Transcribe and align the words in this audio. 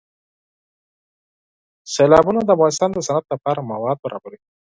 سیلابونه 1.93 2.41
د 2.43 2.49
افغانستان 2.55 2.89
د 2.93 2.97
صنعت 3.07 3.25
لپاره 3.33 3.67
مواد 3.71 3.97
برابروي. 4.05 4.39